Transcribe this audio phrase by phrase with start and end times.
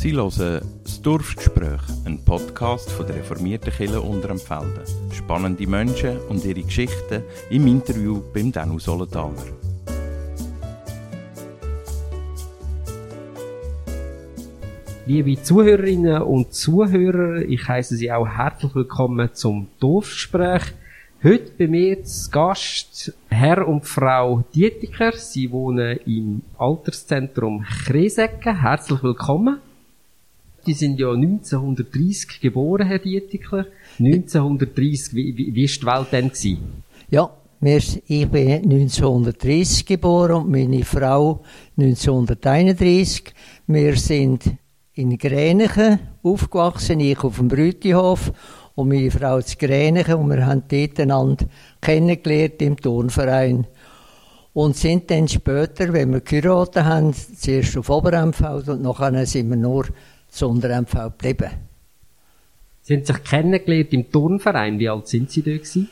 [0.00, 4.84] Sie hören das Dorfgespräch, ein Podcast von der reformierten Kirche Unterempfelden.
[5.12, 9.34] Spannende Menschen und ihre Geschichten im Interview beim Danu Solenthaler.
[15.06, 20.62] Liebe Zuhörerinnen und Zuhörer, ich heiße Sie auch herzlich willkommen zum Dorfgespräch.
[21.24, 25.10] Heute bei mir zu Gast Herr und Frau Dietiker.
[25.10, 28.60] Sie wohnen im Alterszentrum Kresecken.
[28.60, 29.58] Herzlich willkommen.
[30.68, 33.64] Die sind ja 1930 geboren, Herr Dietiker.
[33.98, 36.82] 1930, wie, wie, wie ist die Welt denn gewesen?
[37.08, 37.30] Ja,
[37.62, 41.40] ich bin 1930 geboren und meine Frau
[41.78, 43.32] 1931.
[43.66, 44.44] Wir sind
[44.92, 48.30] in Gränichen aufgewachsen, ich auf dem Brütihof
[48.74, 51.46] und meine Frau zu Gränichen und wir haben dort einander
[51.80, 53.66] kennengelernt im Turnverein
[54.52, 59.56] und sind dann später, wenn wir geheiratet haben, zuerst auf Oberempfeld und nachher sind wir
[59.56, 59.86] nur
[60.28, 61.50] zu Unterempfeld geblieben.
[62.82, 64.78] Sie haben sich kennengelernt im Turnverein.
[64.78, 65.90] Wie alt sind Sie da gewesen?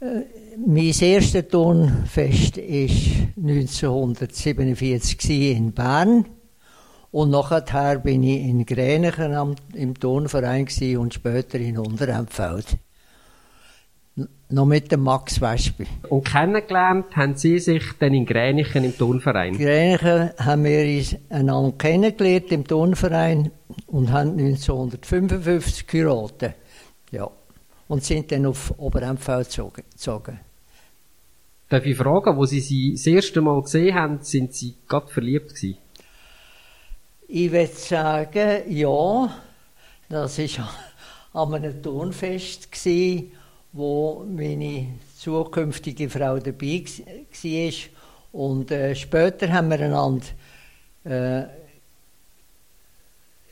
[0.00, 0.22] Äh,
[0.66, 2.90] mein erstes Turnfest war
[3.36, 6.26] 1947 in Bern.
[7.10, 10.66] Und nachher bin ich in Gränichen im Turnverein
[10.98, 12.78] und später in Unterempfeld.
[14.48, 15.86] Noch mit dem Max Wespe.
[16.08, 19.54] Und kennengelernt haben Sie sich dann in Gränichen im Turnverein?
[19.54, 23.50] In Gränichen haben wir uns einander kennengelernt im Turnverein
[23.88, 26.54] und haben 1955 geheiratet.
[27.10, 27.28] Ja.
[27.88, 30.40] Und sind dann auf Oberempfeld gezogen.
[31.68, 35.48] Darf ich fragen, wo Sie sie das erste Mal gesehen haben, sind Sie gerade verliebt
[35.54, 35.78] gewesen?
[37.26, 39.34] Ich würde sagen, ja,
[40.08, 40.70] das war
[41.32, 42.70] an einem Turnfest,
[43.74, 44.86] wo meine
[45.18, 47.72] zukünftige Frau dabei war.
[48.32, 50.26] Und äh, später haben wir einander
[51.04, 51.42] äh,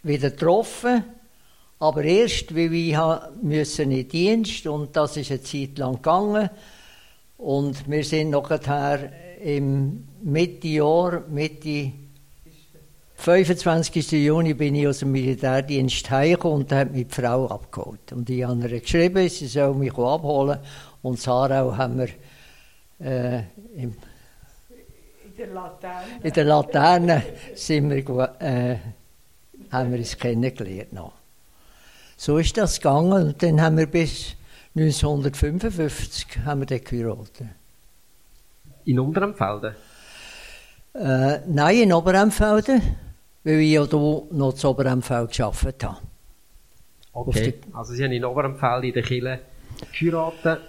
[0.05, 1.05] wieder getroffen.
[1.81, 2.97] Aber erst, weil ich
[3.43, 6.49] müssen in Dienst und das ist eine Zeit lang gegangen.
[7.39, 9.11] Und wir sind nachher
[9.43, 11.93] im Mitte Jahr, Mitte
[13.23, 14.11] 25.
[14.11, 18.13] Juni bin ich aus dem Militärdienst heimgekommen und hat die Frau abgeholt.
[18.13, 20.59] Und ich habe ihr geschrieben, sie soll mich abholen.
[21.03, 22.09] Und Sarau haben wir
[22.99, 23.45] äh,
[23.77, 23.95] im,
[25.25, 27.23] in der Laterne, in der Laterne
[27.55, 28.77] sind wir, äh,
[29.71, 30.93] haben wir uns kennengelernt.
[30.93, 31.13] Noch.
[32.17, 34.35] So ist das gegangen und dann haben wir bis
[34.75, 37.47] 1955 haben wir dann geheiratet.
[38.85, 39.77] In Oberempfelden?
[40.95, 43.12] Äh, nein, in Oberempfelden
[43.45, 45.99] weil ich ja hier noch zu Oberempfeld gearbeitet habe.
[47.13, 49.39] Okay, also Sie haben in Oberempfeld in der Kille
[49.99, 50.61] geheiratet?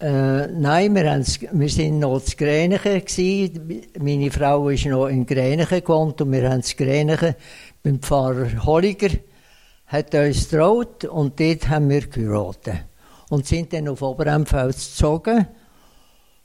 [0.00, 3.02] Äh, nein, wir, wir sind noch zu Gränichen
[3.98, 7.34] Meine Frau ist noch in Gränichen gewohnt und wir haben zu Gränichen
[7.82, 9.10] beim Pfarrer Holliger
[9.86, 12.84] hat uns getraut und dort haben wir geheiratet.
[13.30, 15.46] Und sind dann auf Oberempfeld gezogen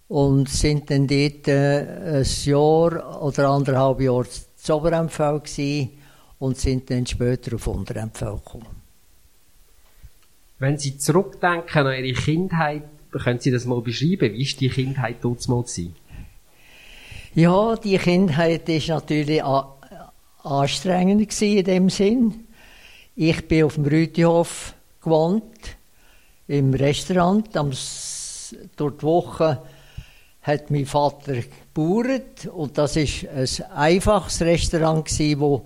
[0.07, 4.25] und sind dann dort äh, ein Jahr oder anderthalb Jahre
[4.63, 5.89] zu Oberempfeld
[6.39, 8.81] und sind dann später auf Unterempfeld gekommen.
[10.59, 14.33] Wenn Sie zurückdenken an Ihre Kindheit, können Sie das mal beschreiben?
[14.33, 15.65] Wie war die Kindheit dort mal?
[17.35, 19.43] Ja, die Kindheit war natürlich
[20.43, 22.45] anstrengend in dem Sinn.
[23.15, 25.43] Ich bin auf dem Rütihof gewohnt,
[26.47, 27.55] im Restaurant.
[27.57, 27.71] Am,
[28.75, 29.61] durch die Woche
[30.43, 31.35] hat mein Vater
[31.73, 35.07] gebaut und das ist ein einfaches Restaurant
[35.39, 35.65] wo,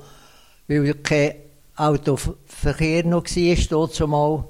[0.67, 1.35] weil kein
[1.75, 4.47] Autoverkehr noch war, zumal.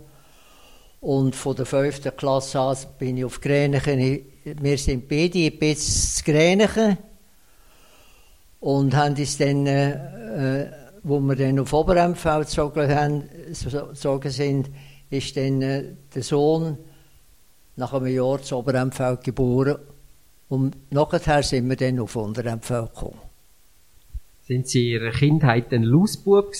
[1.00, 4.26] Und von der fünften Klasse an bin ich auf Gränichen.
[4.44, 6.98] Wir sind beide bis zu Gränichen.
[8.60, 10.72] Und haben uns dann, äh,
[11.04, 14.70] wo wir dann auf Oberempfeld gezogen, gezogen sind,
[15.10, 15.84] ist dann äh,
[16.14, 16.78] der Sohn
[17.76, 19.78] nach einem Jahr zu Oberempfeld geboren.
[20.50, 23.20] Und nachher sind wir dann auf Unterempfeld gekommen.
[24.48, 26.56] Sind Sie in Ihrer Kindheit ein Lausbub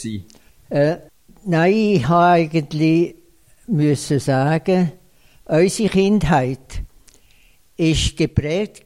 [0.70, 0.98] Äh,
[1.46, 3.16] nein, ich habe eigentlich
[3.68, 4.92] müssen sagen,
[5.46, 6.84] unsere Kindheit
[7.78, 8.84] war geprägt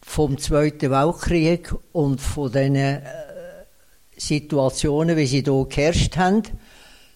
[0.00, 3.00] vom Zweiten Weltkrieg und von den äh,
[4.16, 6.42] Situationen, wie sie hier geherrscht haben.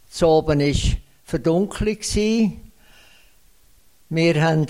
[0.09, 1.99] Zu oben war Verdunklung.
[4.11, 4.67] Wir haben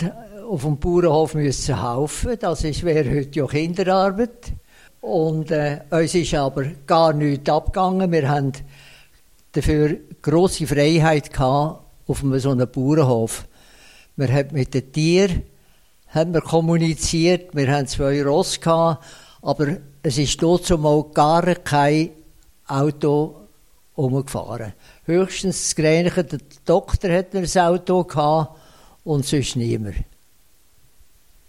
[0.48, 2.36] auf dem Bauernhof müssen helfen.
[2.40, 4.52] Das wäre heute ja Kinderarbeit.
[5.00, 8.10] Und äh, uns ist aber gar nichts abgegangen.
[8.10, 8.52] Wir haben
[9.52, 13.46] dafür grosse Freiheit gehabt auf einem so einem Bauernhof.
[14.16, 15.42] Wir haben mit den Tieren
[16.08, 17.54] haben wir kommuniziert.
[17.54, 19.04] Wir haben zwei Ross gehabt,
[19.42, 22.10] aber es ist dort mal gar kein
[22.66, 23.36] Auto
[23.94, 24.72] umgefahren.
[25.04, 28.58] Höchstens das Gränichen, der Doktor hat ein Auto gehabt
[29.04, 29.96] und sonst niemand.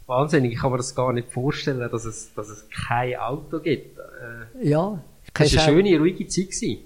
[0.10, 4.00] Wahnsinnig, ich kann mir das gar nicht vorstellen, dass es, dass es kein Auto gibt.
[4.00, 5.04] Äh, Ja.
[5.36, 6.48] das war eine schöne, ruhige Zeit.
[6.50, 6.80] Gewesen.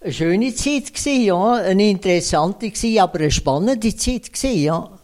[0.00, 4.98] Eine schöne Zeit gsi, ja, eine interessante gsi, aber eine spannende Zeit gsi, ja.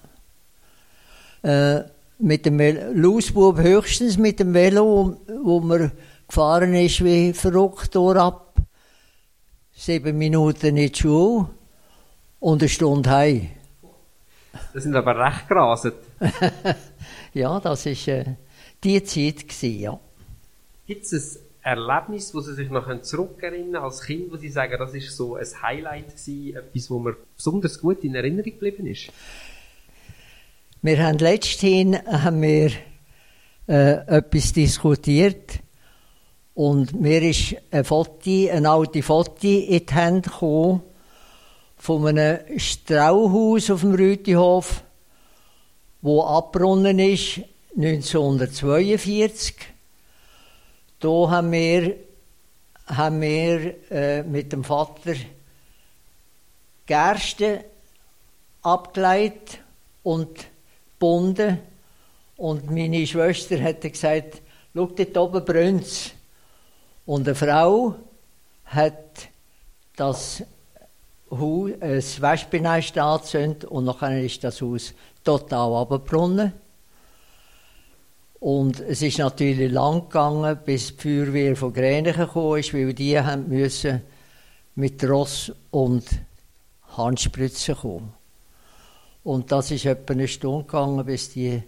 [1.42, 1.82] Äh,
[2.18, 5.92] mit dem Lausbub höchstens mit dem Velo, wo man
[6.26, 8.54] gefahren ist wie verrückt ab.
[9.72, 11.50] Sieben Minuten in die Schule
[12.40, 13.48] und eine Stunde heim.
[14.72, 15.94] Das sind aber recht gerasend.
[17.34, 18.36] Ja, das ist äh,
[18.82, 19.98] die Zeit ja.
[20.86, 24.94] Gibt es ein Erlebnis, wo Sie sich noch zurückerinnern als Kind, wo Sie sagen, das
[24.94, 29.10] ist so ein Highlight gewesen, etwas, wo mir besonders gut in Erinnerung geblieben ist?
[30.80, 32.70] Wir haben letzthin haben wir,
[33.68, 35.60] äh, etwas diskutiert
[36.54, 40.82] und mir ist ein Foto, ein alte Foto in die Hände gekommen
[41.76, 44.82] von einem Strauhaus auf dem Rütihof,
[46.00, 47.40] wo abgebronnen ist
[47.76, 49.54] 1942.
[51.00, 51.96] Da haben wir,
[52.86, 55.14] haben wir äh, mit dem Vater
[56.86, 57.64] Gerste
[58.62, 59.60] abgeleitet
[60.02, 60.46] und
[60.94, 61.58] gebunden.
[62.36, 64.42] Und meine Schwester hat gesagt,
[64.74, 66.12] schau dort oben brennt's.
[67.06, 67.94] Und eine Frau
[68.64, 69.28] hat
[69.96, 70.42] das
[71.30, 74.94] Haus, äh, das Wespenhaus angezündet und nachher ist das Haus
[75.28, 76.52] total abgebrannt.
[78.40, 83.20] Und es ist natürlich lang gegangen, bis die Feuerwehr von Gränichen gekommen ist, weil die
[83.20, 84.00] haben müssen
[84.76, 86.06] mit Ross und
[86.96, 88.14] Handspritzen kommen.
[89.22, 91.62] Und das ist etwa eine Stunde gegangen, bis die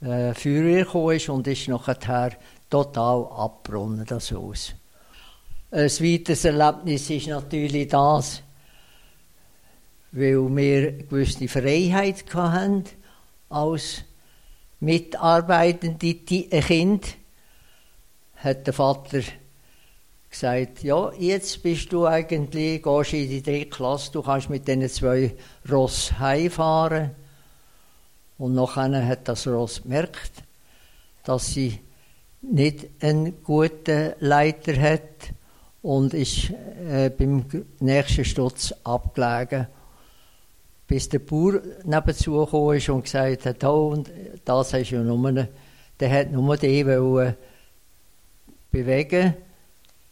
[0.00, 2.30] äh, Feuerwehr gekommen ist und ist nachher
[2.70, 4.74] total abgebrannt, das Haus.
[5.72, 8.42] Ein weiteres Erlebnis ist natürlich das,
[10.14, 12.84] weil wir gewisse Freiheit hatten
[13.48, 14.04] als
[14.78, 17.16] mitarbeitende Kind,
[18.36, 19.22] hat der Vater
[20.30, 24.88] gesagt, ja, jetzt bist du eigentlich, gehst in die dritte Klasse, du kannst mit diesen
[24.88, 25.34] zwei
[25.70, 27.10] Ross heimfahren.
[28.38, 30.32] Und nachher hat das Ross gemerkt,
[31.24, 31.80] dass sie
[32.40, 35.32] nicht einen guten Leiter hat
[35.82, 37.46] und ist äh, beim
[37.80, 39.66] nächsten Sturz abgelegen,
[40.94, 44.12] bis der Bauer nebenzu gekommen ist und gesagt hat, oh, und
[44.44, 45.48] das ist ja nur,
[45.98, 47.34] der hat nur den wollen
[48.70, 49.34] bewegen,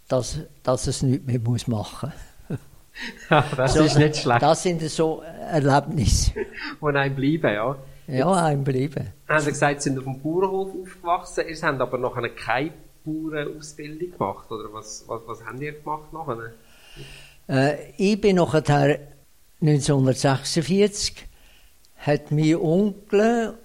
[0.08, 2.12] dass, dass es nichts mehr muss machen
[3.28, 4.42] das So, ist nicht schlecht.
[4.42, 6.32] Das sind so Erlebnisse.
[6.80, 7.76] wo einem bleiben, ja.
[8.08, 9.12] Ja, einem bleiben.
[9.28, 12.72] Haben Sie gesagt, Sie sind auf dem Bauernhof aufgewachsen, Sie haben aber nachher keine
[13.04, 16.54] Bauernausbildung gemacht, oder was, was, was haben ihr gemacht nachher?
[17.48, 19.11] Äh, ich bin nachher
[19.62, 21.14] 1946
[21.98, 23.56] hat mein Onkel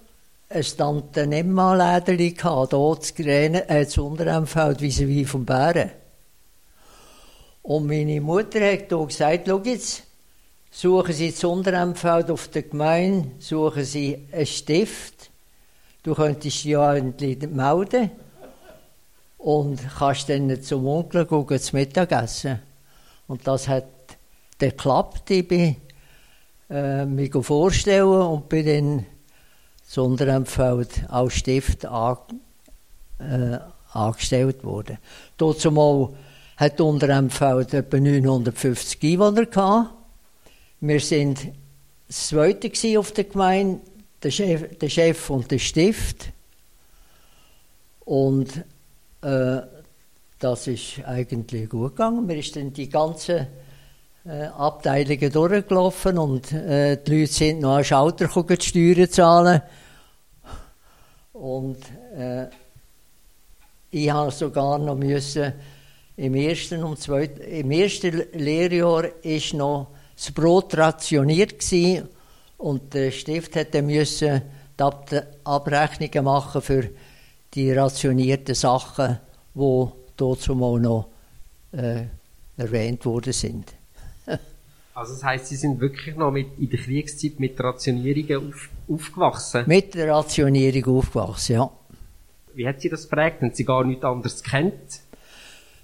[0.47, 5.89] ein Tante Emma-Läderli gehabt, hier zu Gräne, äh, zu Unteremfeld, wie vom Bären.
[7.63, 10.03] Und meine Mutter hat hier gesagt, schau jetzt,
[10.69, 15.31] suchen Sie zu Unteremfeld auf der Gemeinde, suchen Sie einen Stift.
[16.03, 18.11] Du könntest ja endlich melden
[19.39, 22.59] und kannst dann zum Onkel gehen, zum Mittagessen.
[23.27, 23.85] Und das hat
[24.59, 25.29] geklappt.
[25.31, 25.75] Ich bin
[26.69, 29.05] äh, mich vorstellen und bin dann
[29.85, 32.17] zu Unteremfeld als Stift an,
[33.19, 33.57] äh,
[33.93, 34.97] angestellt worden.
[35.37, 36.09] Dazumal
[36.57, 39.93] hat Unteremfeld etwa 950 Einwohner gehabt.
[40.81, 41.51] Wir sind
[42.07, 43.79] das Zweite auf der Gemeinde,
[44.21, 46.31] der Chef, der Chef und der Stift.
[48.05, 48.63] Und
[49.21, 49.61] äh,
[50.39, 52.27] das ist eigentlich gut gegangen.
[52.27, 53.47] Wir sind dann die ganzen äh,
[54.29, 59.61] Abteilungen durchgelaufen und äh, die Leute sind noch an Schalter gekommen, die Steuern zahlen.
[61.33, 61.77] Und
[62.15, 62.47] äh,
[63.91, 65.53] ich habe sogar noch müssen,
[66.17, 72.09] im ersten und zweiten, im ersten Lehrjahr ist noch das Brot rationiert gewesen
[72.57, 74.41] und der Stift hätte müssen
[74.77, 75.09] die Ab
[75.43, 76.89] Abrechnungen machen für
[77.53, 79.19] die rationierten Sachen,
[79.53, 79.85] die
[80.17, 81.07] dazu mal noch
[81.71, 82.03] äh,
[82.57, 83.76] erwähnt worden sind.
[84.97, 89.63] Also das heisst, Sie sind wirklich noch mit, in der Kriegszeit mit Rationierungen auf, aufgewachsen.
[89.67, 91.69] Mit der Rationierung aufgewachsen, ja.
[92.55, 93.43] Wie hat Sie das prägt?
[93.43, 95.01] Haben Sie gar nichts anderes kennt?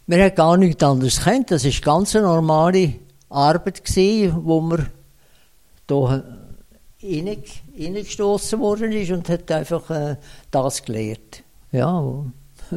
[0.08, 1.52] Wir haben gar nichts anderes gekannt.
[1.52, 2.96] Das war ganz eine normale
[3.30, 4.90] Arbeit, gewesen, wo man
[6.98, 7.38] hier
[7.80, 10.16] reingestoßen worden ist und hat einfach äh,
[10.50, 11.44] das gelehrt.
[11.72, 12.26] Ja.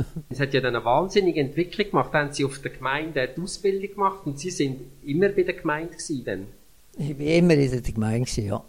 [0.28, 2.10] Es hat ja dann eine wahnsinnige Entwicklung gemacht.
[2.12, 5.54] Dann haben Sie auf der Gemeinde die Ausbildung gemacht und Sie sind immer bei der
[5.54, 6.46] Gemeinde gewesen dann.
[6.98, 8.64] Ich war immer in der Gemeinde, ja.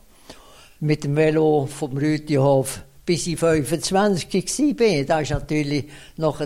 [0.80, 5.04] Mit dem Velo vom Rütihof bis ich 25 war.
[5.06, 5.86] Da ist natürlich
[6.18, 6.46] noch,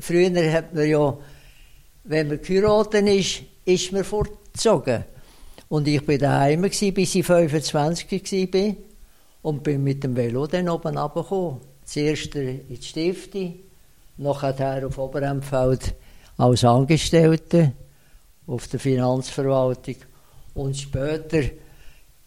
[0.00, 1.16] früher hat man ja,
[2.04, 5.04] wenn man geheiratet ist, ist man fortgezogen.
[5.68, 8.74] Und ich war daheim bis ich 25 war
[9.42, 11.60] und bin mit dem Velo dann oben runtergekommen.
[11.84, 13.54] Zuerst in die Stifte,
[14.20, 15.94] nachher auf Oberempfeld
[16.36, 17.72] als Angestellte
[18.46, 19.96] auf der Finanzverwaltung
[20.54, 21.52] und später äh,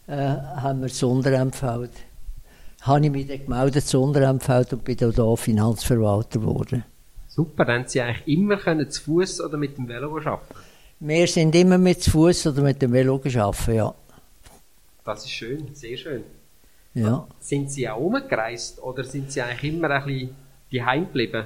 [0.08, 1.92] haben wir das Unterempfeld.
[2.82, 6.84] Habe ich mich dann gemeldet zu Unterempfeld und bin dann hier Finanzverwalter geworden.
[7.28, 10.56] Super, dann haben Sie eigentlich immer können zu Fuß oder mit dem Velo arbeiten?
[11.00, 13.94] Wir sind immer mit zu Fuß oder mit dem Velo arbeiten, ja.
[15.06, 16.24] Das ist schön, sehr schön.
[16.94, 17.28] Ja.
[17.40, 20.36] Sind Sie auch umgereist oder sind Sie eigentlich immer ein bisschen
[20.72, 21.46] daheim geblieben?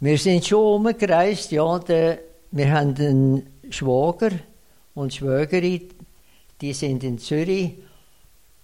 [0.00, 1.76] Wir sind schon umgereist, ja.
[1.80, 2.20] Der,
[2.52, 4.30] wir haben einen Schwager
[4.94, 5.88] und Schwägerin,
[6.60, 7.72] die sind in Zürich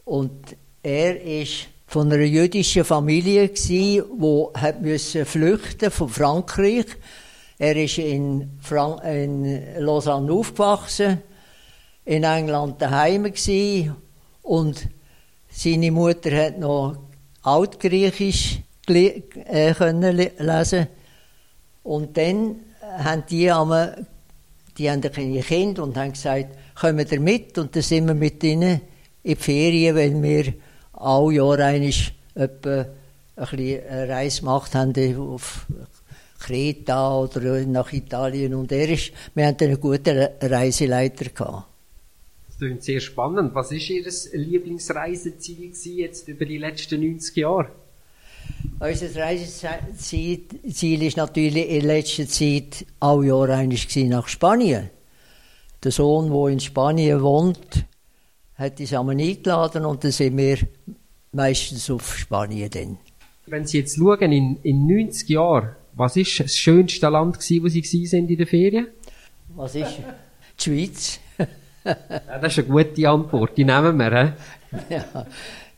[0.05, 6.87] und er ist von einer jüdischen Familie gsi, wo hat müssen flüchten von Frankreich.
[7.59, 11.21] Er ist in, Frank in Lausanne aufgewachsen,
[12.05, 13.91] in England daheim gsi
[14.43, 14.87] und
[15.49, 16.97] seine Mutter hat noch
[17.43, 20.87] Altgriechisch äh, können lesen
[21.85, 24.07] und dann haben die einmal,
[24.77, 28.43] die haben kleine Kind und haben gesagt, kommen ihr mit und dann sind wir mit
[28.43, 28.81] ihnen
[29.23, 30.55] in die Ferien, weil wir
[30.93, 31.93] alle Jahre einmal
[32.35, 32.87] etwa
[33.37, 35.67] eine Reise gemacht haben auf
[36.41, 41.69] Kreta oder nach Italien und er ist, wir hatten einen guten Reiseleiter gehabt.
[42.49, 43.55] Das klingt sehr spannend.
[43.55, 47.71] Was ist Ihr Lieblingsreiseziel jetzt über die letzten 90 Jahre?
[48.81, 54.91] Unser Reiseziel ist natürlich in letzter Zeit alle Jahre eigentlich nach Spanien.
[55.83, 57.87] Der Sohn, der in Spanien wohnt,
[58.57, 60.59] hat uns einmal eingeladen und dann sind wir
[61.33, 62.99] meistens auf Spanien dann.
[63.47, 67.69] Wenn Sie jetzt schauen, in, in 90 Jahren, was ist das schönste Land gewesen, wo
[67.69, 68.89] Sie sind in der Ferien?
[69.55, 69.99] Was ist?
[70.59, 71.21] Die Schweiz.
[71.85, 74.35] ja, das ist eine gute Antwort, die nehmen wir.
[74.89, 74.95] He?
[74.95, 75.27] ja,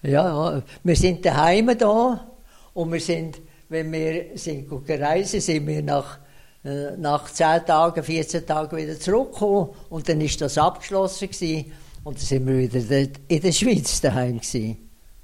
[0.03, 2.36] ja, wir sind daheim da
[2.77, 3.41] und wir sind,
[3.71, 6.19] wenn wir sind gereist, sind wir nach
[6.63, 11.73] äh, nach 10 Tagen, 14 Tagen wieder zurückgekommen und dann ist das abgeschlossen gewesen.
[12.05, 14.77] Und dann sind wir wieder in der Schweiz daheim gewesen.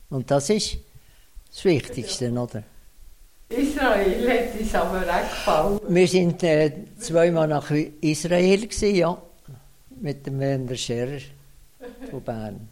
[0.08, 0.78] Und das ist
[1.50, 2.62] das Wichtigste, oder?
[3.50, 5.80] Israel hat uns aber auch gefallen.
[5.88, 9.22] Wir sind äh, zweimal nach Israel gewesen, ja.
[10.00, 11.20] Mit dem Werner Scherer
[12.10, 12.71] von Bern.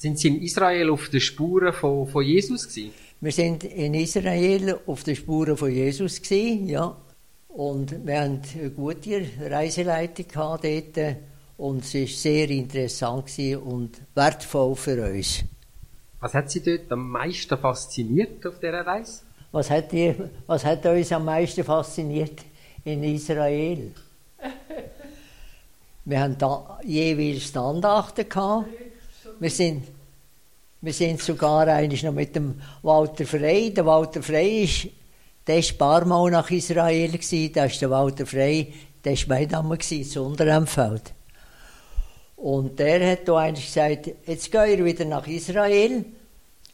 [0.00, 2.94] Sind Sie in Israel auf den Spuren von, von Jesus gewesen?
[3.20, 6.96] Wir sind in Israel auf den Spuren von Jesus gewesen, ja.
[7.48, 11.16] Und wir haben eine gute Reiseleitung gehabt dort.
[11.58, 13.30] Und es war sehr interessant
[13.62, 15.44] und wertvoll für uns.
[16.20, 19.20] Was hat Sie dort am meisten fasziniert auf dieser Reise?
[19.52, 20.14] Was hat, die,
[20.46, 22.40] was hat uns am meisten fasziniert
[22.84, 23.92] in Israel?
[26.06, 28.66] Wir haben da jeweils Standachten gehabt.
[29.40, 29.84] Wir sind,
[30.82, 33.72] wir sind sogar eigentlich noch mit dem Walter Frey.
[33.72, 34.88] Der Walter Frey ist,
[35.46, 37.50] der ist ein paar Mal nach Israel gewesen.
[37.54, 38.70] Da ist der Walter Frey,
[39.02, 40.24] der ist mein Name gewesen, zu.
[42.36, 46.04] Und der hat da eigentlich gesagt, jetzt gehen wir wieder nach Israel.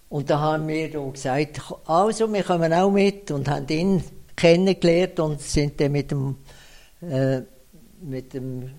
[0.08, 4.02] Und da haben wir dann gesagt, also, wir kommen auch mit und haben ihn
[4.34, 6.34] kennengelernt und sind dann mit dem,
[7.00, 7.42] äh,
[8.02, 8.72] mit dem,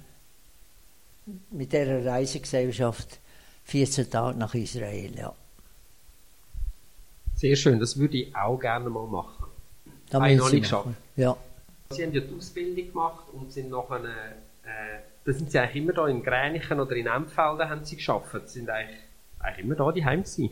[1.52, 3.22] mit dieser Reisegesellschaft
[3.68, 5.34] 14 Tage nach Israel, ja.
[7.36, 9.46] Sehr schön, das würde ich auch gerne mal machen.
[10.10, 10.88] Da habe ich noch nicht geschafft.
[11.18, 11.36] Ja.
[11.90, 14.04] Sie haben ja die Ausbildung gemacht und sind nachher,
[14.64, 18.32] äh, da sind Sie eigentlich immer da in Gränichen oder in Empfelden haben Sie geschafft.
[18.46, 19.00] Sie sind eigentlich,
[19.40, 20.50] eigentlich immer da daheim gewesen.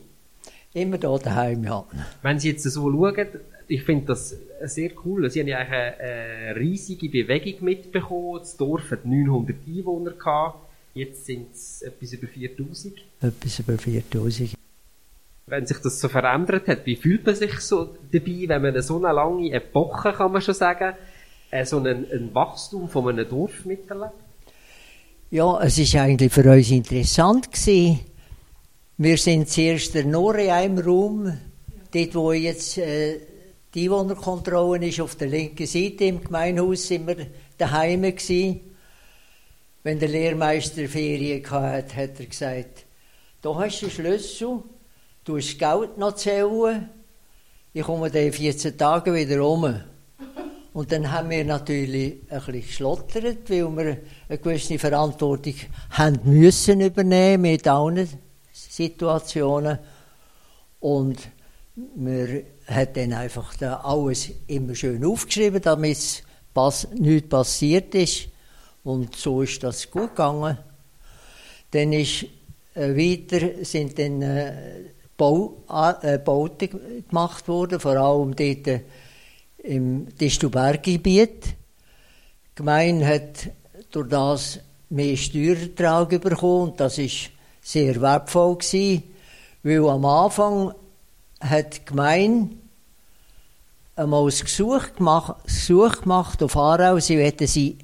[0.73, 1.85] Immer da daheim, ja.
[2.21, 3.27] Wenn Sie jetzt so schauen,
[3.67, 5.29] ich finde das sehr cool.
[5.29, 8.39] Sie haben ja eine, eine riesige Bewegung mitbekommen.
[8.39, 10.64] Das Dorf hat 900 Einwohner gehabt.
[10.95, 12.93] Jetzt sind es etwas über 4000.
[13.19, 14.55] Etwas über 4000.
[15.45, 18.95] Wenn sich das so verändert hat, wie fühlt man sich so dabei, wenn man so
[18.95, 20.95] eine lange Epoche, kann man schon sagen,
[21.51, 24.13] äh, so ein, ein Wachstum von einem Dorf miterlebt?
[25.31, 27.99] Ja, es ist eigentlich für uns interessant gewesen.
[28.97, 31.37] Wir sind zuerst nur in einem Raum,
[31.93, 33.19] dort wo jetzt äh,
[33.73, 38.61] die Einwohnerkontrolle ist, auf der linken Seite im Gemeinhaus sind wir daheim gewesen.
[39.85, 42.85] Wenn der Lehrmeister Ferien hatte, hat er gesagt,
[43.39, 44.63] da hast du Schlüssel,
[45.23, 46.89] du hast Geld noch zählen,
[47.71, 49.79] ich komme dann in 14 Tagen wieder um.
[50.73, 55.53] Und dann haben wir natürlich ein bisschen geschlottert, weil wir eine gewisse Verantwortung
[55.91, 58.09] haben müssen übernehmen mit allen
[58.51, 59.77] Situationen.
[60.79, 61.19] Und
[61.75, 66.23] wir haben dann einfach alles immer schön aufgeschrieben, damit
[66.95, 68.29] nichts passiert ist.
[68.85, 70.57] Und so ist das gut gegangen.
[71.71, 72.25] Dann ist
[72.75, 74.53] äh, weiter sind dann äh,
[75.17, 75.63] Bau,
[76.01, 76.69] äh, Bauten
[77.09, 78.81] gemacht worden, vor allem dort äh,
[79.63, 81.45] im Distubergebiet.
[81.45, 83.49] Die Gemeinde hat
[83.91, 89.03] durch das mehr Steuerertrag bekommen und das ist sehr wertvoll gewesen,
[89.63, 90.73] weil am Anfang
[91.39, 92.55] hat die Gemeinde
[93.95, 97.77] einmal ein Gesuch gemacht, Gesuch gemacht auf Aarau, sie wollten sie,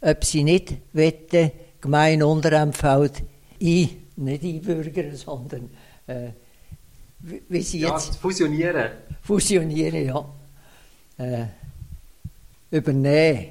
[0.00, 1.50] ob sie nicht wollten,
[1.80, 3.22] Gemeinde Unterempfeld
[3.60, 5.70] ein, nicht einbürgern, sondern
[6.06, 6.30] äh,
[7.20, 8.90] wie sie Ja, jetzt fusionieren.
[9.22, 10.24] fusionieren, ja.
[11.18, 11.46] Äh,
[12.70, 13.50] übernehmen.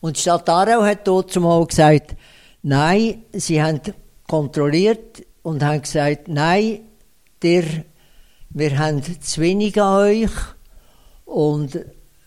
[0.00, 2.16] Und die Stadt Aarau hat dort zumal gesagt,
[2.62, 3.80] nein, sie haben
[4.26, 6.80] kontrolliert und haben gesagt, nein,
[7.42, 7.64] der,
[8.50, 10.30] wir haben zu wenig an euch
[11.24, 11.76] und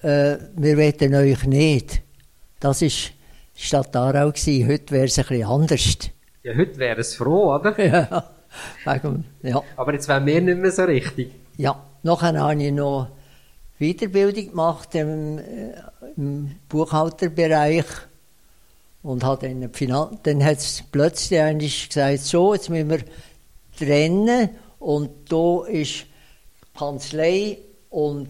[0.01, 2.01] äh, wir wollen euch nicht.
[2.59, 3.11] Das die
[3.61, 4.31] Stadt Aarau.
[4.31, 4.67] Gewesen.
[4.67, 5.97] Heute wäre es ein bisschen anders.
[6.43, 7.79] Ja, heute wäre es froh, oder?
[7.85, 8.23] ja,
[8.85, 9.61] wegen, ja.
[9.75, 11.31] Aber jetzt wären wir nicht mehr so richtig.
[11.57, 13.09] Ja, nachher habe ich noch
[13.79, 15.39] Weiterbildung gemacht im,
[16.17, 17.85] im Buchhalterbereich
[19.03, 23.01] und habe dann, Finan dann hat es plötzlich eigentlich gesagt, so, jetzt müssen wir
[23.77, 24.49] trennen
[24.79, 26.05] und da ist
[26.75, 27.59] Kanzlei
[27.91, 28.27] und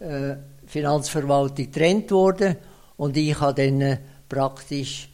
[0.00, 0.36] äh,
[0.66, 2.56] Finanzverwaltung getrennt worden
[2.96, 3.98] und ich habe dann äh,
[4.28, 5.08] praktisch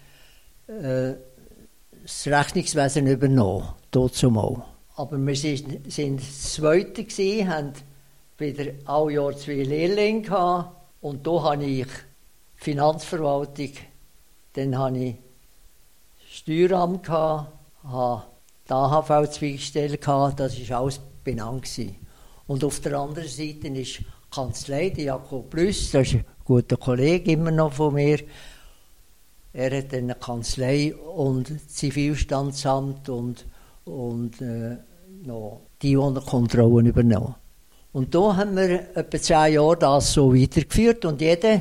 [0.67, 1.15] äh,
[2.03, 4.65] das Rechnungswesen übernommen, dazumal.
[4.97, 7.73] Aber wir das Zweite gewesen, haben
[8.39, 11.89] wieder alle Jahr zwei Lehrlinge gehabt und da habe ich
[12.57, 13.73] Finanzverwaltung,
[14.55, 15.15] dann habe ich
[16.31, 17.53] Steueramt gehabt,
[17.85, 18.25] habe
[18.69, 21.63] die AHV-Zweigstelle gehabt, das war alles benannt.
[21.63, 21.97] Gewesen.
[22.47, 26.77] Und auf der anderen Seite ist die Kanzlei, die Jakob Plüss, das ist ein guter
[26.77, 28.21] Kollege immer noch von mir,
[29.55, 33.47] er hat eine Kanzlei und Zivilstandsamt und,
[33.85, 34.77] und äh,
[35.25, 37.37] noch die Kontrollen übernommen.
[37.93, 41.61] Und da haben wir etwa zehn Jahre das so weitergeführt und jeder,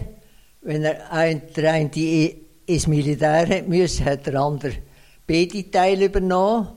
[0.64, 1.92] wenn er ein, der eine
[2.66, 4.74] ins Militär hat müssen, hat der andere
[5.28, 6.70] beide Teile übernommen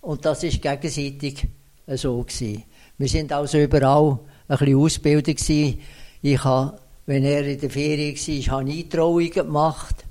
[0.00, 1.46] und das ist gegenseitig
[1.86, 2.64] so gewesen.
[2.98, 5.78] Wir sind also überall ein bisschen ausgebildet gewesen.
[6.22, 10.06] Ich habe, wenn er in der Ferien war, habe ich Trauungen gemacht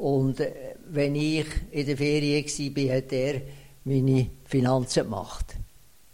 [0.00, 3.42] und äh, wenn ich in der Ferien war, hat er
[3.84, 5.56] meine Finanzen gemacht.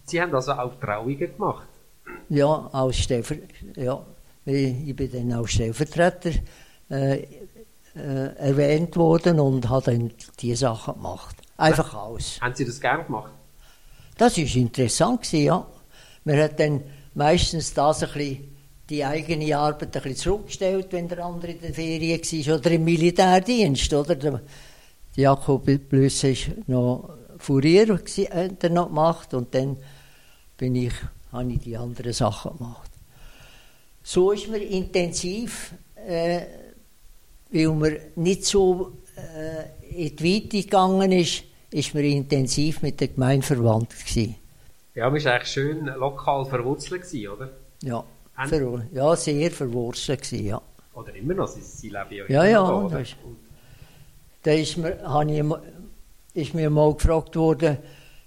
[0.04, 1.68] Sie haben also auch Trauungen gemacht.
[2.28, 3.36] Ja, als Stellver
[3.76, 4.04] ja,
[4.44, 6.30] ich bin dann als Stellvertreter
[6.90, 7.14] äh,
[7.94, 11.36] äh, erwähnt worden und habe dann diese Sachen gemacht.
[11.56, 12.40] Einfach alles.
[12.40, 13.32] Haben Sie das gern gemacht?
[14.18, 15.66] Das war interessant, gewesen, ja.
[16.24, 16.82] Man hat dann
[17.14, 18.55] meistens das ein bisschen,
[18.88, 22.84] die eigene Arbeit ein bisschen zurückgestellt, wenn der andere in der Ferien war oder im
[22.84, 23.92] Militärdienst.
[23.92, 24.14] Oder?
[24.14, 24.40] Der
[25.16, 29.76] Jakob Blüss war noch Fourier, gewesen, hat er noch gemacht und dann
[30.56, 30.92] bin ich,
[31.32, 32.90] habe ich die anderen Sachen gemacht.
[34.02, 35.74] So ist man intensiv,
[36.06, 36.42] äh,
[37.50, 43.08] weil man nicht so äh, in die Weite gegangen ist, ist man intensiv mit der
[43.08, 44.36] Gemeinde verwandt gewesen.
[44.94, 47.50] Ja, man war eigentlich schön lokal verwurzelt, gewesen, oder?
[47.82, 48.04] Ja,
[48.36, 50.62] Haben- ja sehr verwurzelt gewesen, ja.
[50.94, 53.16] Oder immer noch, Sie, Sie leben ja Ja, immer ja, noch, das ist-
[54.42, 55.62] Da ist mir, habe ich, mal-
[56.34, 57.78] ist mir mal gefragt worden,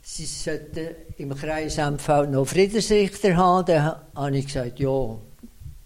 [0.01, 3.65] sie sollten im Kreis MV noch Friedensrichter haben.
[3.67, 5.17] Da habe ich gesagt, ja,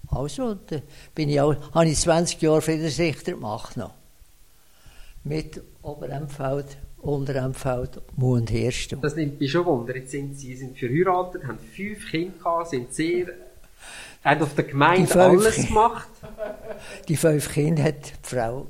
[0.09, 0.77] also, da
[1.13, 3.93] bin ich auch, habe ich 20 Jahre Friedensrichter gemacht noch.
[5.23, 8.97] Mit Oberempfeld, Unterempfeld, Mu und Herstu.
[8.97, 9.95] Das nimmt mich schon Wunder.
[9.95, 13.27] Jetzt sind Sie sind verheiratet, haben fünf Kinder gehabt, sind sehr,
[14.23, 15.67] haben auf der Gemeinde alles Kinder.
[15.67, 16.07] gemacht.
[17.07, 18.67] Die fünf Kinder hat die Frau.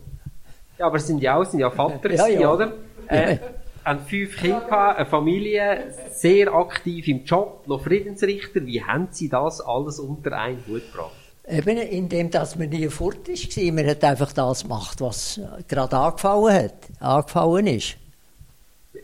[0.77, 2.51] Ja, aber sind ja auch, sind ja Vater Ja, ja.
[2.51, 2.73] oder?
[3.07, 3.37] Äh,
[3.85, 8.65] haben fünf Kinder gehabt, eine Familie, sehr aktiv im Job, noch Friedensrichter.
[8.65, 11.11] Wie haben Sie das alles unter einen Hut gebracht?
[11.45, 13.73] Eben, indem dass man nie fort ist, war.
[13.73, 17.97] man hat einfach das gemacht, was gerade angefallen hat, angefallen ist.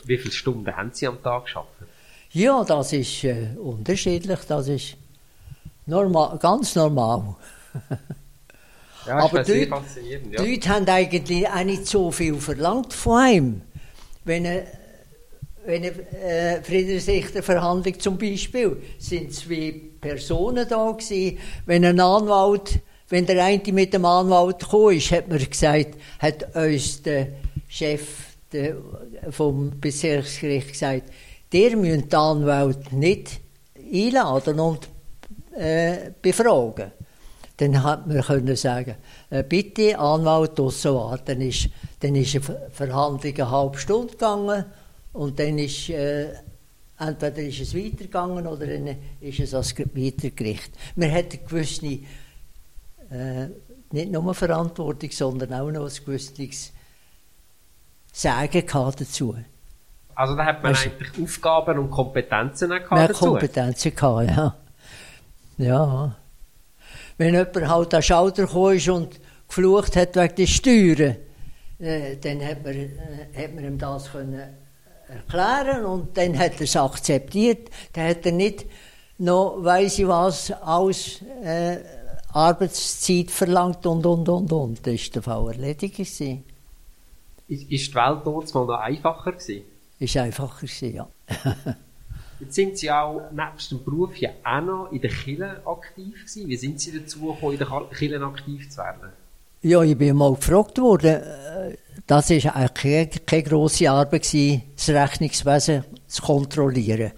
[0.05, 1.67] Wie viele Stunden haben Sie am Tag geschafft?
[2.31, 4.95] Ja, das ist äh, unterschiedlich, das ist
[5.89, 7.36] normal, ganz normal.
[9.06, 9.65] Ja, Aber die-.
[9.65, 10.43] Die Ja.
[10.43, 13.62] Leute haben eigentlich auch nicht so viel verlangt von einem.
[14.23, 14.63] Wenn er
[15.65, 21.38] wenn äh, Friedensrichter Verhandlung zum Beispiel, sind zwei Personen da gewesen.
[21.65, 26.56] Wenn ein Anwalt, wenn der eine mit dem Anwalt gekommen ist, hat man gesagt, hat
[26.56, 27.28] uns der
[27.67, 28.02] Chef
[28.52, 28.78] der,
[29.30, 31.04] vom Bezirksgericht gesagt,
[31.54, 33.39] der müsst den Anwalt nicht
[33.93, 34.89] einladen und
[35.55, 36.91] äh, befragen.
[37.57, 38.95] Dann hat man können sagen,
[39.29, 41.25] äh, bitte Anwalt draussen warten.
[41.25, 44.65] Dann ist, dann ist eine Verhandlung eine halbe Stunde gegangen
[45.13, 46.33] und dann ist, äh,
[46.97, 50.71] entweder ist es weitergegangen oder dann ist es als Weitergericht.
[50.95, 53.47] Man hat eine gewisse, äh,
[53.91, 56.71] nicht nur Verantwortung, sondern auch noch ein gewisses
[58.13, 59.35] Sagen dazu.
[60.15, 63.25] Also da hat man weißt, eigentlich Aufgaben und Kompetenzen mehr dazu?
[63.25, 64.55] Kompetenzen gehabt, ja.
[65.60, 66.15] Ja.
[67.17, 71.15] Wenn jemand halt an Schauder kam und geflucht hat wegen der Steuern,
[71.80, 72.89] äh, dann hat man, äh,
[73.36, 74.41] hat man ihm das können
[75.08, 77.69] erklären und dann hat er es akzeptiert.
[77.93, 78.65] Dann hat er nicht
[79.17, 81.78] noch, weiss ich was, aus äh,
[82.32, 84.88] Arbeitszeit verlangt und, und, und, und.
[84.88, 85.98] Das war der Fall erledigt.
[85.98, 86.45] Gewesen.
[87.48, 89.63] Ist, ist die Welt dort mal noch einfacher gewesen?
[90.00, 91.10] Ist einfacher gewesen, ja.
[92.39, 96.47] Jetzt sind Sie auch nebst dem Beruf ja auch noch in der Kirche aktiv gewesen.
[96.47, 99.12] Wie sind Sie dazu gekommen, in der Kirche aktiv zu werden?
[99.62, 104.62] Ja, ich bin mal gefragt worden, äh, das war eigentlich keine, keine grosse Arbeit, gewesen,
[104.75, 107.12] das Rechnungswesen zu kontrollieren.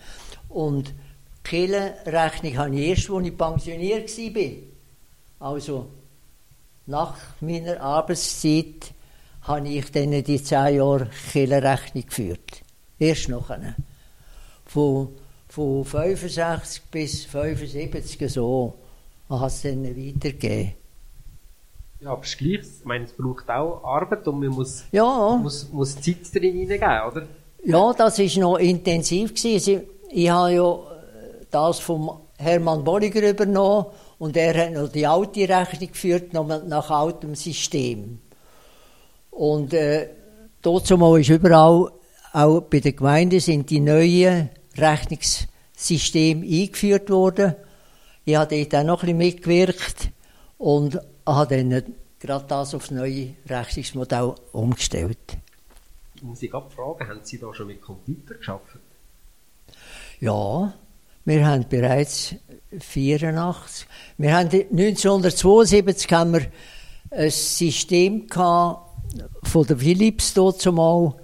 [0.50, 5.52] Und die Kirchenrechnung habe ich erst, als ich pensioniert war.
[5.52, 5.88] Also,
[6.88, 8.92] nach meiner Arbeitszeit
[9.44, 12.64] habe ich dann die zehn Jahre Kirchenrechnung geführt.
[12.98, 13.76] Erst nachher.
[14.72, 15.10] Von,
[15.50, 18.74] von 65 bis 75 so.
[19.28, 20.74] Man hat es dann weitergegeben.
[22.00, 22.60] Ja, aber es ist gleich.
[22.80, 25.38] Ich meine, es braucht auch Arbeit und man muss, ja.
[25.42, 27.28] muss, muss Zeit drin hineingeben, oder?
[27.64, 29.36] Ja, das war noch intensiv.
[29.36, 29.82] Gewesen.
[30.10, 30.80] Ich habe ja
[31.52, 33.88] das vom Hermann Bolliger übernommen
[34.20, 38.20] und er hat noch die alte Rechnung geführt, nach altem System.
[39.32, 40.10] Und äh,
[40.62, 41.92] dazu ist überall,
[42.34, 47.56] auch bei den Gemeinden, sind die neuen Rechnungssysteme eingeführt worden.
[48.26, 50.12] Ich habe dort auch noch ein bisschen mitgewirkt
[50.58, 51.84] und habe dann
[52.20, 55.38] gerade das auf das neue Rechnungsmodell umgestellt.
[56.22, 58.78] Muss ich gerade fragen, haben Sie da schon mit Computer geschafft?
[60.20, 60.74] Ja,
[61.26, 62.36] wir haben bereits
[62.80, 66.46] 84, wir haben 1972 haben wir
[67.10, 68.88] ein System gehabt,
[69.44, 71.16] von der Philips dort zumal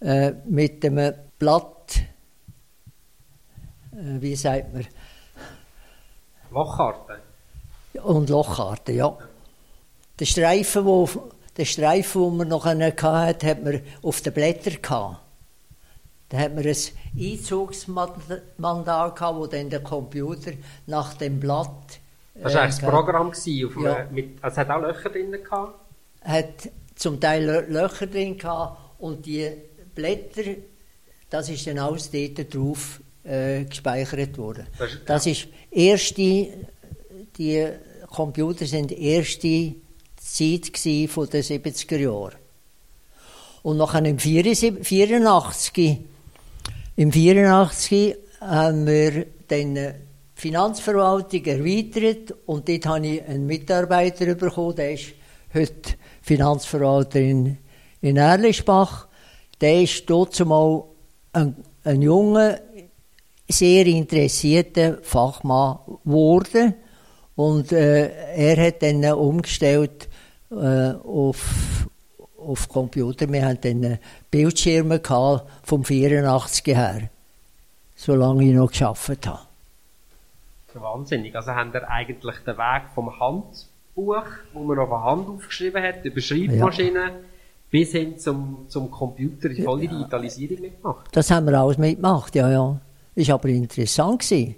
[0.00, 1.66] äh, mit einem Blatt,
[4.00, 4.86] wie sagt man?
[6.50, 7.20] Lochkarte.
[8.02, 9.16] Und Lochkarte, ja.
[10.18, 11.08] Der Streifen, wo,
[11.56, 15.20] der Streifen, den man noch hatte, hat man auf den Blättern gehabt.
[16.28, 16.76] Da hat man ein
[17.18, 20.52] Einzugsmandat gehabt, wo dann der Computer
[20.86, 22.00] nach dem Blatt.
[22.34, 23.94] Äh, das war eigentlich das Programm, auf ja.
[23.94, 25.80] Einem, mit, also es hat auch Löcher drin gehabt?
[26.22, 29.50] Hat zum Teil Löcher drin gehabt und die
[29.94, 30.42] Blätter,
[31.30, 34.66] das ist dann alles dort drauf äh, gespeichert worden.
[34.78, 36.48] Das, das ist erste,
[37.36, 37.66] die
[38.08, 39.74] Computer sind erste
[40.16, 40.70] Zeit
[41.10, 42.36] von den 70er Jahren.
[43.62, 45.98] Und nachher im 84,
[46.96, 49.92] im 84 haben wir dann die
[50.34, 55.12] Finanzverwaltung erweitert und dort habe ich einen Mitarbeiter bekommen, der ist
[55.52, 57.58] heute Finanzverwalter in,
[58.00, 59.08] in Erlischbach.
[59.60, 60.84] Der ist dort mal
[61.32, 62.60] ein, ein junger,
[63.48, 66.74] sehr interessierter Fachmann geworden.
[67.34, 70.08] Und äh, er hat dann umgestellt
[70.50, 71.88] äh, auf,
[72.36, 73.30] auf Computer.
[73.32, 73.98] Wir hatten dann
[74.30, 75.00] Bildschirme
[75.62, 77.10] vom 84 her,
[77.94, 79.48] solange ich noch geschafft habe.
[80.74, 81.34] Wahnsinnig.
[81.34, 86.04] Also haben wir eigentlich den Weg vom Handbuch, wo man auf der Hand aufgeschrieben hat,
[86.04, 87.18] über Schreibmaschinen, ja.
[87.70, 91.06] bis hin zum, zum Computer, die volle Digitalisierung mitgemacht.
[91.12, 92.80] Das haben wir alles mitgemacht, ja, ja.
[93.18, 94.54] Ist aber interessant gewesen.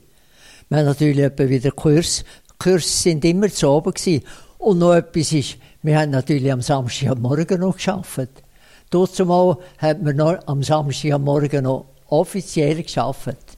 [0.69, 2.27] Wir haben natürlich etwa wieder Kurs.
[2.59, 4.23] Kurse sind immer zu oben gewesen.
[4.59, 8.29] Und noch etwas ist, wir haben natürlich am Samstagmorgen noch geschafft.
[8.91, 13.57] Dazumal hat man noch am Samstagmorgen noch offiziell geschafft.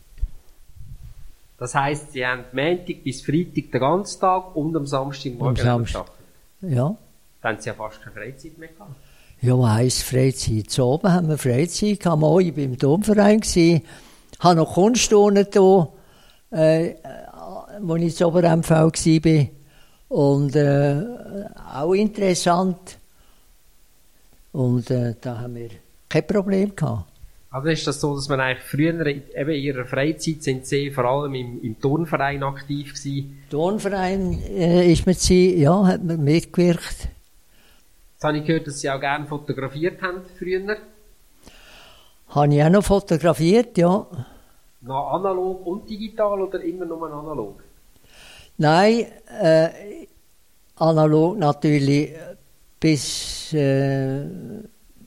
[1.59, 6.13] Das heisst, Sie haben Montag bis Freitag den ganzen Tag und am Samstagmorgen am Samstag.
[6.61, 6.97] Ja.
[7.41, 8.95] Dann haben Sie ja fast keine Freizeit mehr gehabt.
[9.41, 10.71] Ja, heisst Freizeit?
[10.71, 12.21] Zu oben haben wir Freizeit gehabt.
[12.21, 13.83] Mal, ich war im Domverein, gewesen,
[14.43, 15.89] habe noch Kunststunden hier,
[16.51, 16.95] äh,
[17.87, 19.47] als ich zu Ober-MV war.
[20.09, 21.03] Und äh,
[21.75, 22.99] auch interessant.
[24.53, 25.71] Und äh, da haben wir
[26.09, 27.07] kein Problem gehabt.
[27.51, 30.91] Also ist das so, dass man eigentlich früher in- eben in ihrer Freizeit sind sie
[30.91, 33.43] vor allem im, im Turnverein aktiv gewesen.
[33.51, 37.09] Turnverein äh, ist mit sie, ja, hat man mitgewirkt.
[38.15, 40.77] Jetzt habe ich gehört, dass sie auch gerne fotografiert haben früher.
[42.29, 44.07] Habe ich auch noch fotografiert, ja.
[44.83, 47.63] Noch analog und digital oder immer nur analog?
[48.59, 49.07] Nein,
[49.41, 49.69] äh,
[50.77, 52.13] analog natürlich
[52.81, 54.25] bis, äh,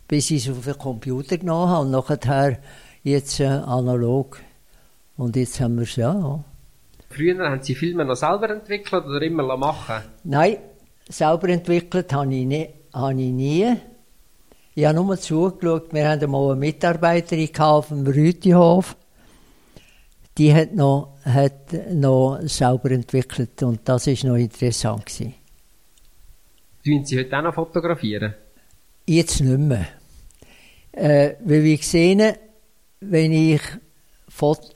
[0.07, 2.59] bis ich es auf den Computer genommen habe und nachher
[3.03, 4.39] jetzt äh, analog.
[5.17, 6.43] Und jetzt haben wir es ja.
[7.09, 10.57] Früher haben sie Filme noch selber entwickelt oder immer machen Nein,
[11.07, 13.75] selber entwickelt habe ich, nie, habe ich nie.
[14.73, 15.93] Ich habe nur zugeschaut.
[15.93, 18.97] Wir hatten mal eine Mitarbeiterin auf dem Rütihof.
[20.37, 25.33] Die hat noch, hat noch selber entwickelt und das ist noch interessant gewesen.
[26.83, 28.35] Tun sie heute auch noch fotografieren?
[29.07, 29.87] Jetzt nicht mehr.
[30.91, 32.37] Äh, weil ich sehe,
[32.99, 33.61] wenn ich,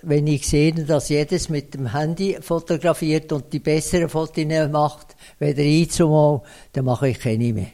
[0.04, 5.62] wenn ich sehe, dass jedes mit dem Handy fotografiert und die besseren Fotos macht, weder
[5.62, 6.42] ich zumal,
[6.74, 7.68] dann mache ich keine mehr.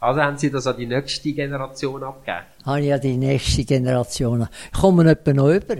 [0.00, 2.46] Also haben sie das an die nächste Generation abgegeben?
[2.64, 4.46] habe ich ja die nächste Generation.
[4.72, 5.76] Ich komme etwa noch über.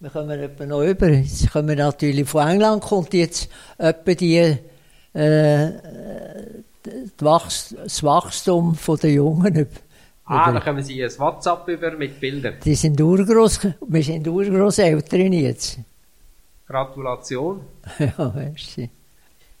[0.00, 1.08] Wir kommen etwa noch über.
[1.08, 4.56] Jetzt kommen natürlich von England kommt jetzt etwa die,
[5.12, 5.70] äh,
[7.16, 9.80] das Wachstum von der Jungen über.
[10.24, 12.56] Ah, dann kommen sie ein WhatsApp über mit Bildern.
[12.64, 15.80] Die sind Urgroß, wir sind Urgroßeltern jetzt.
[16.66, 17.62] Gratulation.
[17.98, 18.90] ja, merci.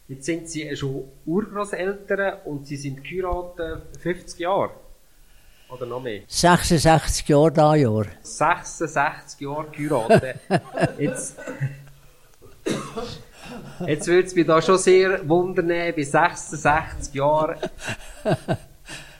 [0.06, 4.70] Jetzt sind sie schon Urgroßeltern und sie sind geheiratet 50 Jahre.
[5.70, 6.22] Oder noch mehr.
[6.26, 8.06] 66 Jahre da Jahr.
[8.22, 10.36] 66 Jahre geheiratet.
[10.98, 11.36] Jetzt,
[13.86, 17.56] jetzt würde es mich da schon sehr wundern, bei 66 Jahren.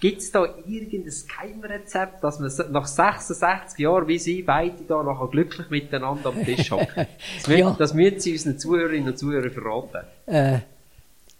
[0.00, 5.28] Gibt es da irgendein Geheimrezept, dass man nach 66 Jahren, wie Sie beide da nachher
[5.28, 7.06] glücklich miteinander am Tisch hocken?
[7.46, 7.74] Das, Ja.
[7.78, 10.06] das müssen Sie unseren Zuhörerinnen und Zuhörern verraten.
[10.26, 10.58] Äh,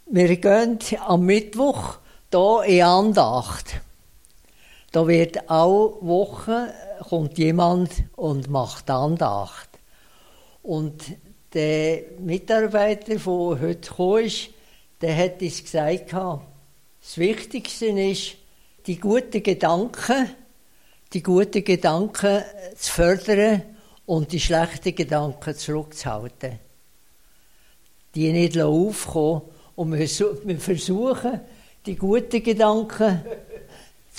[0.07, 1.99] wir gehen am Mittwoch
[2.31, 3.81] hier in Andacht.
[4.91, 6.73] Da wird auch Woche,
[7.07, 9.69] kommt jemand und macht Andacht.
[10.63, 11.03] Und
[11.53, 14.49] der Mitarbeiter, der heute gekommen ist,
[15.01, 18.35] der hat uns gesagt, das Wichtigste ist,
[18.87, 20.29] die guten Gedanken,
[21.13, 22.43] die guten Gedanken
[22.75, 23.63] zu fördern
[24.05, 26.59] und die schlechten Gedanken zurückzuhalten
[28.15, 29.41] die nicht aufkommen.
[29.75, 31.39] Und wir versuchen,
[31.85, 33.21] die guten Gedanken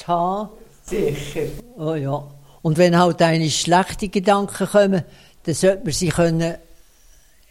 [0.00, 0.48] zu haben.
[0.84, 1.42] Sicher.
[1.76, 2.28] Oh ja.
[2.62, 5.04] Und wenn halt eine schlechte Gedanken kommen,
[5.44, 6.54] dann sollte man sie können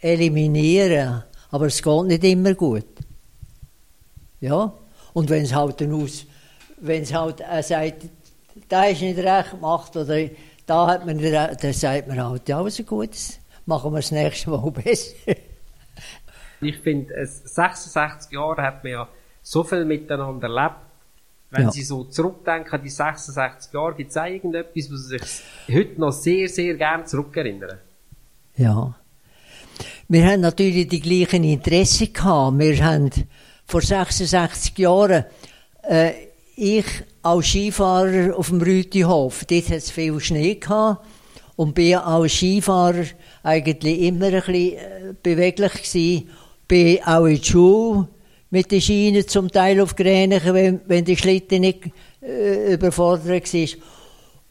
[0.00, 1.24] eliminieren.
[1.50, 2.86] Aber es geht nicht immer gut.
[4.40, 4.72] Ja.
[5.12, 6.24] Und wenn es halt dann aus,
[6.80, 8.04] wenn es halt er sagt,
[8.68, 10.28] da ist nicht recht gemacht oder
[10.66, 13.98] da hat man nicht recht, dann sagt man halt, ja, also gut, das machen wir
[13.98, 15.14] das nächste Mal besser.
[16.60, 19.08] Ich finde, es- 66 Jahre hat man ja
[19.42, 20.76] so viel miteinander erlebt.
[21.50, 21.70] Wenn Ja.
[21.72, 26.00] Sie so zurückdenken an die 66 Jahre, gibt es auch irgendetwas, was Sie sich heute
[26.00, 27.78] noch sehr, sehr gerne zurückerinnern?
[28.56, 28.94] Ja.
[30.08, 32.58] Wir haben natürlich die gleichen Interessen gehabt.
[32.58, 33.10] Wir haben
[33.66, 35.24] vor 66 Jahren,
[35.88, 36.12] äh,
[36.56, 36.84] ich
[37.22, 41.04] als Skifahrer auf dem Rütihof, dort hat es viel Schnee gehabt
[41.56, 43.04] und bin als Skifahrer
[43.42, 46.28] eigentlich immer ein bisschen äh, beweglich gewesen.
[46.68, 48.08] Bin auch in die Schule
[48.50, 51.84] mit den Schienen zum Teil auf Gränichen, wenn, wenn die Schlitten nicht
[52.20, 53.68] äh, überfordert war.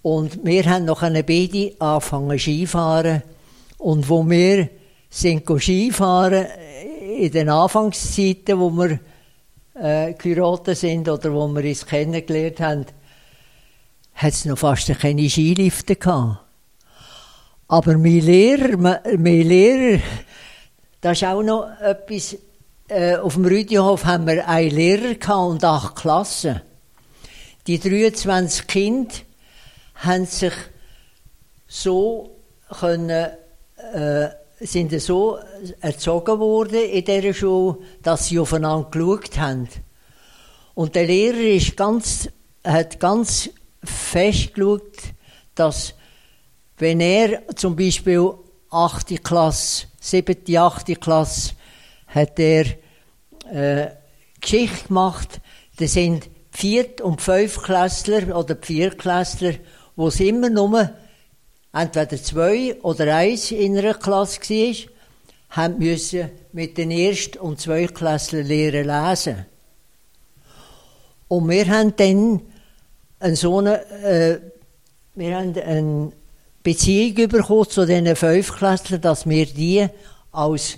[0.01, 3.21] Und wir haben noch eine beide angefangen Skifahren.
[3.77, 4.69] Und wo wir
[5.09, 8.99] sind Skifahren, äh, in den Anfangszeiten, wo wir
[9.75, 12.85] äh, geheiratet sind oder wo wir uns kennengelernt haben,
[14.13, 16.39] hat es noch fast keine Skilifte gehabt.
[17.67, 19.99] Aber mein Lehrer, mein Lehrer,
[21.01, 22.37] das ist auch noch etwas,
[22.89, 26.61] äh, auf dem Rüdihof haben wir einen Lehrer und acht Klassen.
[27.67, 29.13] Die 23 Kinder
[29.95, 30.53] haben sich
[31.67, 32.35] so
[32.79, 33.27] können,
[33.93, 35.37] äh, sind so
[35.79, 39.69] erzogen worden in dieser Schule, dass sie aufeinander geschaut haben.
[40.73, 42.27] Und der Lehrer ist ganz,
[42.63, 43.49] hat ganz
[43.83, 44.97] fest geschaut,
[45.53, 45.93] dass
[46.77, 48.33] wenn er zum Beispiel
[48.71, 49.23] 8.
[49.23, 50.99] Klasse, 7., 8.
[50.99, 51.53] Klasse,
[52.09, 52.65] hat er
[53.51, 53.91] äh,
[54.41, 55.41] Geschichte gemacht,
[55.77, 59.53] das sind Viert- und Fünftklässler oder Viertklässler,
[59.95, 60.89] wo es immer nur
[61.71, 64.75] entweder zwei oder eins in einer Klasse war,
[65.51, 69.45] haben müssen mit den Erst- und Zweitklässlern lernen lesen.
[71.27, 72.41] Und wir haben dann
[73.19, 74.39] einen so einen, äh,
[75.15, 76.11] Wir haben eine
[76.63, 79.87] Beziehung bekommen zu diesen Fünfklässlern, dass wir die
[80.31, 80.77] als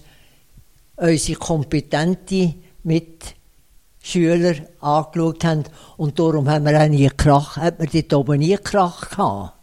[1.01, 5.63] unsere kompetente Mitschüler angeschaut haben.
[5.97, 9.53] Und darum haben wir auch nie Krach, hat man dort oben nie Krach gehabt.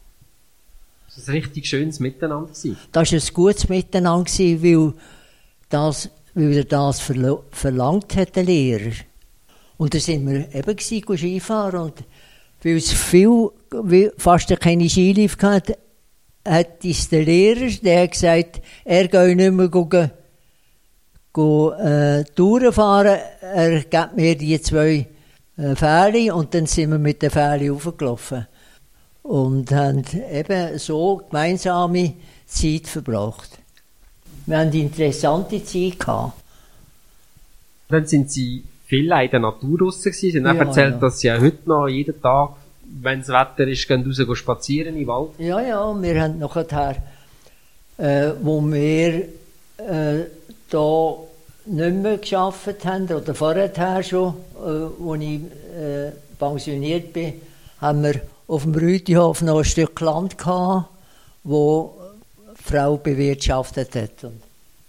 [1.06, 2.50] Das war ein richtig schönes Miteinander.
[2.92, 4.94] Das war ein gutes Miteinander, weil,
[5.68, 8.92] das, weil er das verlangt hat, der Lehrer.
[9.76, 12.04] Und da sind wir eben gewesen, Skifahren und
[12.62, 13.50] weil es viel,
[14.16, 15.78] fast keine Skilift hatte,
[16.44, 20.14] hat uns der Lehrer, der hat gesagt, er gehe nicht mehr gucken, go,
[21.38, 25.06] äh, Touren fahren, er gibt mir die zwei
[25.56, 28.46] äh, Fähre und dann sind wir mit der Fähre hochgelaufen
[29.22, 32.14] und haben eben so gemeinsame
[32.46, 33.58] Zeit verbracht.
[34.46, 36.32] Wir haben interessante Zeit gehabt.
[37.88, 40.42] Dann sind sie viel in der Natur draussen gewesen.
[40.42, 41.00] Sie haben Ja, erzählt, ja.
[41.00, 42.50] dass sie auch heute noch jeden Tag,
[43.02, 45.30] wenn das Wetter ist, gehen raus spazieren im Wald.
[45.38, 46.96] Ja, ja, wir haben nachher,
[47.98, 49.28] äh, wo wir
[49.76, 50.24] äh,
[50.70, 51.16] da
[51.68, 55.40] nicht mehr geschafft haben, oder vorher schon, äh, als ich
[55.76, 57.34] äh, pensioniert bin,
[57.80, 60.88] haben wir auf dem Rütihof noch ein Stück Land gehabt,
[61.44, 61.94] wo
[62.64, 64.24] Frau bewirtschaftet hat.
[64.24, 64.40] Und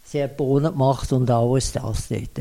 [0.03, 2.37] sie hat Bohnen gemacht und alles das dort.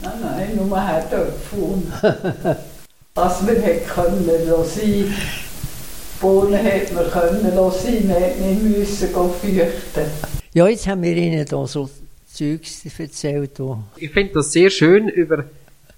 [0.00, 1.92] Nein, nein, nur hat er gefunden.
[3.14, 5.14] Was man hätte können lassen.
[6.20, 10.10] Bohnen hätte man können lassen, man hätte nicht müssen fürchten.
[10.54, 11.88] Ja, jetzt haben wir Ihnen da so
[12.38, 13.58] Zeugs erzählt.
[13.58, 15.44] Wo Ich finde das sehr schön, über,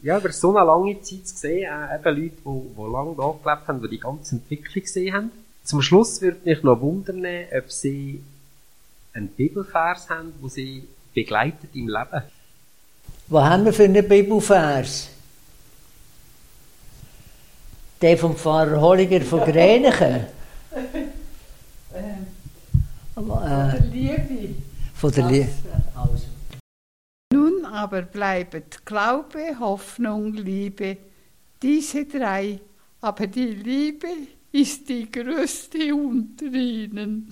[0.03, 3.35] ja, über so eine lange Zeit zu sehen, auch eben Leute, die, die lange da
[3.42, 5.31] gelebt haben, die die ganze Entwicklung gesehen haben.
[5.64, 8.22] Zum Schluss würde mich noch wundern, ob Sie
[9.12, 12.22] einen Bibelvers haben, wo Sie begleitet im Leben.
[13.29, 15.11] Was haben wir für einen Bibelvers?
[18.00, 20.26] Der vom Pfarrer Holliger von Grenichen.
[21.92, 22.24] Ähm,
[23.16, 24.55] Aber, der äh, Liebe.
[24.94, 25.48] von der Lie
[25.92, 26.29] also.
[27.70, 30.96] Aber bleibet Glaube, Hoffnung, Liebe,
[31.62, 32.61] diese drei,
[33.00, 34.09] aber die Liebe
[34.50, 37.30] ist die größte unter ihnen.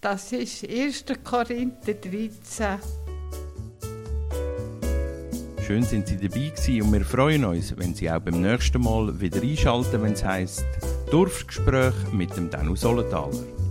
[0.00, 1.04] Das ist 1.
[1.22, 2.78] Korinther 13.
[5.66, 9.20] Schön sind Sie dabei gewesen und wir freuen uns, wenn Sie auch beim nächsten Mal
[9.20, 10.66] wieder einschalten, wenn es heisst
[11.10, 13.61] Dorfgespräch mit dem Danu Solenthaler.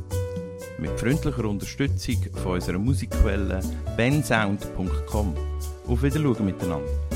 [0.82, 3.60] Mit freundlicher Unterstützung von unserer Musikquelle
[3.96, 5.36] bensound.com.
[5.88, 7.11] Auf Wiedersehen miteinander.